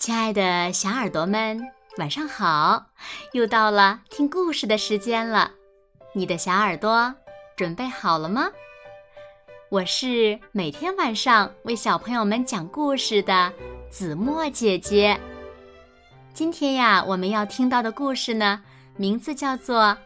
[0.00, 1.60] 亲爱的小耳朵们，
[1.98, 2.86] 晚上好！
[3.32, 5.50] 又到了听故事的时间了，
[6.14, 7.14] 你的小耳朵
[7.54, 8.48] 准备好了吗？
[9.68, 13.52] 我是每天晚上为小朋友们讲故事的
[13.90, 15.20] 子墨姐姐。
[16.32, 18.62] 今天呀，我们要听到的故事呢，
[18.96, 19.82] 名字叫做《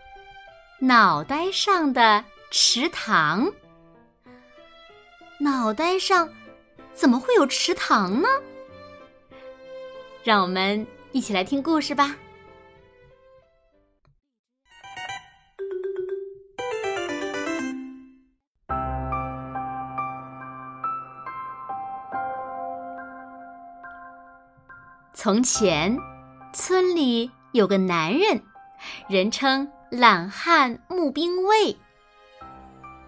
[0.80, 3.46] 脑袋上的池塘》。
[5.38, 6.28] 脑袋上
[6.92, 8.28] 怎么会有池塘呢？
[10.24, 12.16] 让我们一起来听故事吧。
[25.12, 25.94] 从前，
[26.54, 28.42] 村里有个男人，
[29.08, 31.76] 人称懒汉募兵卫。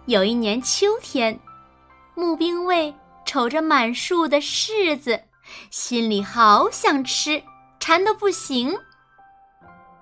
[0.04, 1.40] 有一年秋天，
[2.14, 5.18] 募兵卫瞅着满树的柿子。
[5.70, 7.42] 心里好想吃，
[7.78, 8.78] 馋得不行。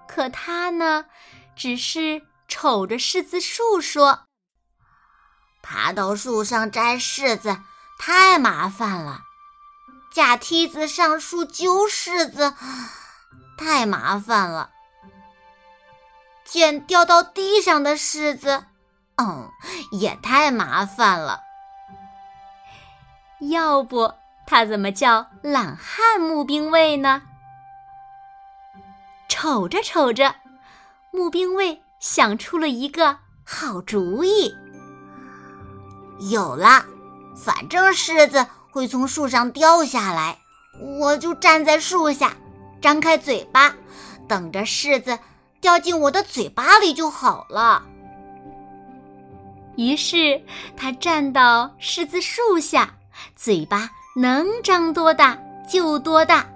[0.07, 1.07] 可他呢，
[1.57, 4.25] 只是瞅着柿子树说
[5.63, 7.59] ：“爬到树上摘柿子
[7.99, 9.23] 太麻烦了，
[10.13, 12.55] 架梯子上树揪柿子
[13.59, 14.71] 太麻烦了，
[16.45, 18.67] 捡掉到地上的柿子，
[19.17, 19.51] 嗯，
[19.91, 21.41] 也太麻烦了。
[23.41, 24.15] 要不……”
[24.47, 27.23] 他怎么叫懒汉募兵卫呢？
[29.29, 30.35] 瞅着瞅着，
[31.11, 34.55] 募兵卫想出了一个好主意。
[36.31, 36.85] 有了，
[37.37, 40.39] 反正柿子会从树上掉下来，
[41.01, 42.37] 我就站在树下，
[42.81, 43.75] 张开嘴巴，
[44.29, 45.19] 等着柿子
[45.61, 47.85] 掉进我的嘴巴里就好了。
[49.77, 50.41] 于是
[50.77, 52.95] 他站到柿子树下，
[53.35, 53.91] 嘴巴。
[54.15, 56.47] 能长多大就多大。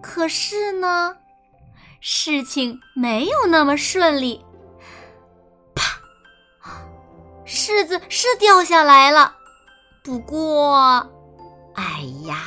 [0.00, 1.16] 可是呢，
[2.00, 4.44] 事情没有那么顺利。
[5.74, 5.98] 啪！
[7.44, 9.34] 柿子是掉下来了，
[10.02, 11.06] 不过，
[11.74, 12.38] 哎呀，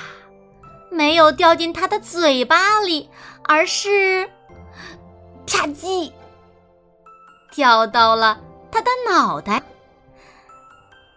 [0.89, 3.09] 没有掉进他的嘴巴里，
[3.43, 4.27] 而是
[5.45, 6.11] 啪叽
[7.51, 8.39] 掉到了
[8.71, 9.61] 他的脑袋。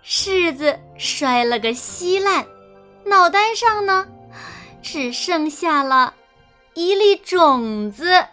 [0.07, 2.47] 柿子摔了个稀烂，
[3.07, 4.07] 脑袋上呢，
[4.83, 6.15] 只剩下了
[6.75, 8.27] 一粒种子。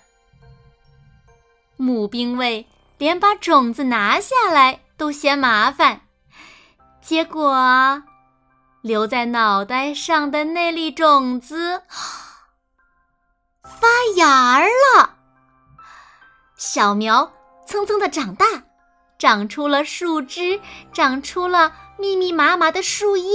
[1.78, 2.68] 母兵卫
[2.98, 6.02] 连把种子拿下来都嫌麻烦，
[7.02, 8.04] 结果
[8.82, 11.84] 留在脑袋上的那粒种子
[13.64, 15.16] 发芽儿了，
[16.58, 17.32] 小苗
[17.66, 18.46] 蹭蹭的长大。
[19.22, 20.60] 长出了树枝，
[20.92, 23.32] 长出了密密麻麻的树叶，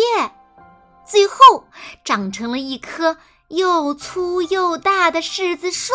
[1.06, 1.69] 最后
[2.04, 5.92] 长成了一棵又粗又大的柿子树，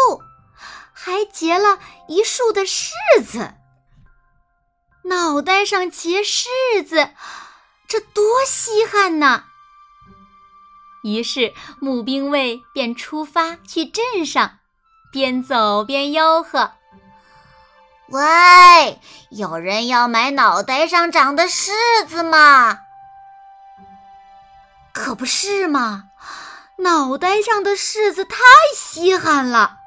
[0.93, 2.91] 还结了一树的柿
[3.21, 3.55] 子。
[5.03, 6.45] 脑袋上结柿
[6.87, 7.09] 子，
[7.85, 9.43] 这多稀罕呐！
[11.03, 14.59] 于是募兵卫便出发去镇上，
[15.11, 16.71] 边走边吆喝。
[18.11, 18.99] 喂，
[19.29, 21.71] 有人要买脑袋上长的柿
[22.05, 22.79] 子吗？
[24.91, 26.09] 可不是嘛，
[26.79, 28.35] 脑袋上的柿子太
[28.75, 29.77] 稀罕了。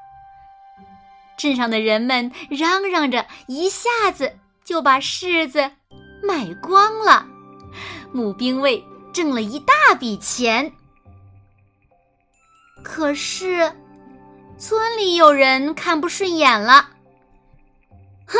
[1.37, 5.71] 镇上的人们嚷嚷着，一下子就把柿子
[6.23, 7.27] 买光了。
[8.11, 10.73] 母兵卫挣了一大笔钱。
[12.83, 13.71] 可是，
[14.57, 16.89] 村里有人看不顺眼了。
[18.25, 18.37] 哼，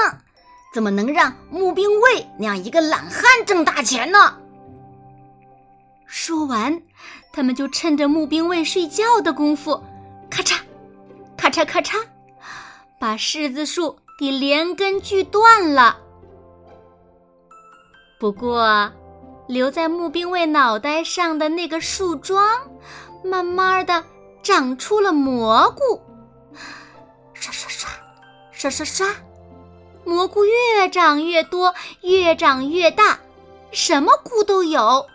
[0.74, 4.38] 怎么能让募兵卫那样一个懒汉挣大钱呢？
[6.06, 6.82] 说完，
[7.34, 9.82] 他们就趁着募兵卫睡觉的功夫，
[10.30, 10.60] 咔嚓，
[11.38, 12.02] 咔嚓咔嚓，
[13.00, 15.98] 把柿子树给连根锯断了。
[18.20, 18.92] 不过，
[19.48, 22.42] 留在募兵卫脑袋上的那个树桩，
[23.24, 24.04] 慢慢的
[24.42, 26.02] 长出了蘑菇，
[27.34, 27.90] 刷刷刷，
[28.52, 29.08] 刷刷刷。
[30.06, 33.20] 蘑菇越长越多，越长越大，
[33.72, 35.08] 什么菇都有，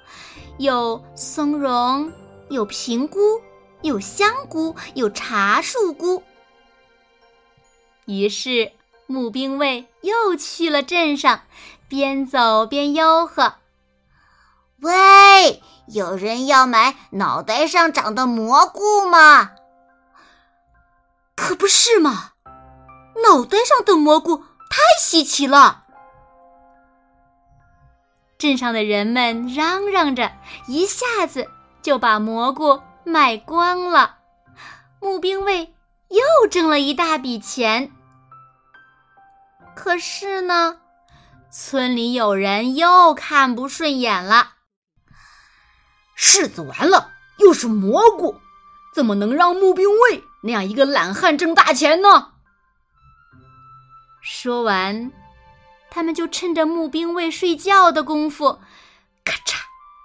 [0.59, 2.13] 有松茸，
[2.49, 3.41] 有平菇，
[3.83, 6.23] 有香菇，有茶树菇。
[8.07, 8.73] 于是，
[9.07, 11.43] 募兵卫又去了镇上，
[11.87, 13.55] 边走边吆喝
[14.83, 19.53] ：“喂，有人要买脑袋上长的蘑菇吗？
[21.37, 22.33] 可不是嘛，
[23.23, 25.85] 脑袋上的蘑菇。”太稀奇了！
[28.39, 30.33] 镇上的人们嚷嚷着，
[30.69, 31.51] 一下子
[31.83, 34.19] 就把蘑菇卖光了，
[35.01, 35.75] 募兵卫
[36.09, 37.91] 又挣了一大笔钱。
[39.75, 40.79] 可是呢，
[41.51, 44.53] 村里有人又看不顺眼了。
[46.17, 48.41] 柿子完了，又是蘑菇，
[48.95, 52.30] 怎么能让募兵卫那样一个懒汉挣大钱呢？
[54.21, 55.11] 说完，
[55.91, 58.59] 他们就趁着募兵卫睡觉的功夫，
[59.25, 59.57] 咔嚓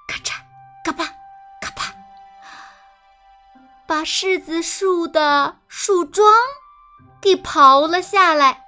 [0.07, 0.33] 咔嚓
[0.83, 1.05] 嘎巴
[1.61, 1.93] 嘎巴，
[3.85, 6.33] 把柿子树的树桩
[7.21, 8.65] 给刨了下来。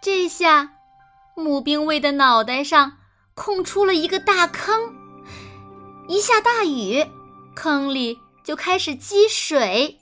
[0.00, 0.70] 这下，
[1.34, 2.98] 募兵卫的脑袋上
[3.34, 4.94] 空出了一个大坑。
[6.08, 7.04] 一下大雨，
[7.54, 9.98] 坑里就开始积水，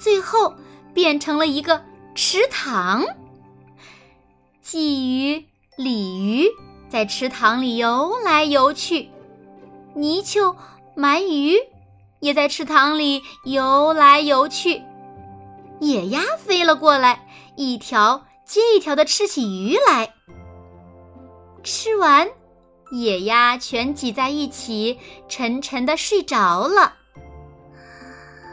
[0.00, 0.56] 最后
[0.94, 1.84] 变成了一个
[2.20, 3.04] 池塘。
[4.60, 6.48] 鲫鱼、鲤鱼
[6.90, 9.08] 在池塘里游来游去，
[9.94, 10.56] 泥鳅、
[10.96, 11.56] 鳗鱼
[12.18, 14.82] 也在池塘里游来游去，
[15.78, 17.24] 野鸭飞了过来，
[17.54, 18.26] 一条。
[18.44, 20.12] 接一条的吃起鱼来，
[21.62, 22.28] 吃完，
[22.90, 24.98] 野鸭全挤在一起，
[25.28, 26.94] 沉沉的睡着了。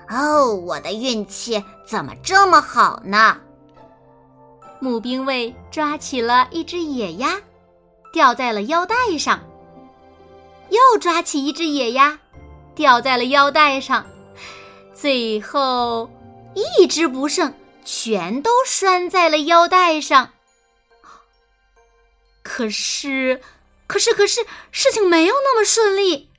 [0.08, 3.40] 哦，我的运气怎么这么好呢？
[4.80, 7.42] 募兵卫抓起了一只野鸭，
[8.14, 9.40] 吊在了腰带上，
[10.70, 12.20] 又抓起一只野鸭，
[12.76, 14.06] 吊在了腰带上，
[14.94, 16.10] 最后
[16.54, 17.54] 一只不剩。
[17.88, 20.34] 全都拴在了腰带上。
[22.42, 23.40] 可是，
[23.86, 26.32] 可是，可是，事情没有那么顺利。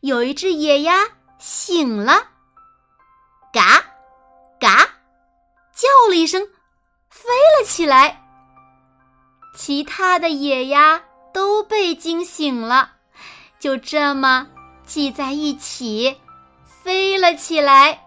[0.00, 1.08] 有一只野鸭
[1.38, 2.30] 醒了，
[3.52, 3.84] 嘎，
[4.58, 4.96] 嘎，
[5.72, 6.48] 叫了一声，
[7.22, 7.28] 飞
[7.58, 8.20] 了起来。
[9.56, 11.02] 其他的野鸭
[11.32, 12.92] 都被惊醒了，
[13.60, 14.48] 就这么
[14.84, 16.18] 系在一起，
[16.64, 18.04] 飞了起来。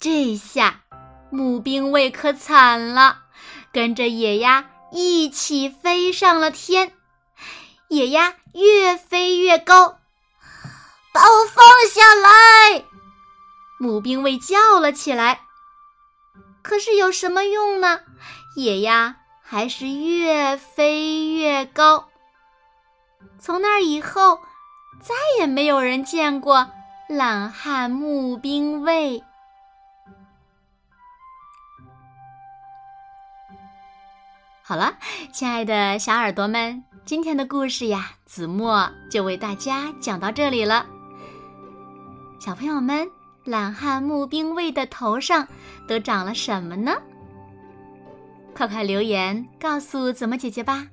[0.00, 0.80] 这下，
[1.30, 3.18] 募兵卫可惨了，
[3.72, 6.92] 跟着野鸭一起飞上了天。
[7.88, 9.98] 野鸭越飞越高，
[11.12, 12.84] 把我放下来！
[13.78, 15.42] 募兵卫叫了起来。
[16.64, 18.00] 可是有什么用呢？
[18.56, 22.08] 野鸭还是越飞越高。
[23.38, 24.40] 从那以后，
[24.98, 26.70] 再也没有人见过
[27.06, 29.22] 懒汉募兵卫。
[34.62, 34.96] 好了，
[35.30, 40.86] 亲爱的小耳朵们，今天的故事呀，子墨就为大家讲到这里了。
[42.40, 43.10] 小朋友们，
[43.44, 45.46] 懒汉募兵卫的头上
[45.86, 46.92] 都长了什么呢？
[48.54, 50.86] 快快留言告诉子墨姐姐吧。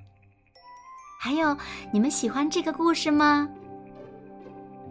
[1.19, 1.55] 还有，
[1.93, 3.47] 你们喜欢这个故事吗？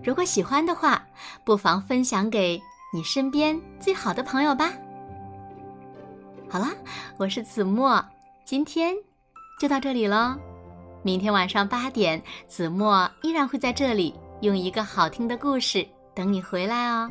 [0.03, 1.05] 如果喜欢的话，
[1.45, 2.61] 不妨分享给
[2.95, 4.73] 你身边最好的朋友吧。
[6.49, 6.69] 好了，
[7.19, 8.03] 我是子墨。
[8.45, 8.95] 今天
[9.61, 10.35] 就到这里喽，
[11.03, 17.11] 明天晚上八点，子墨依然会在这里用一个好听的故事等你回来哦。